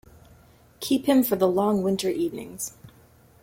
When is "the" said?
1.35-1.47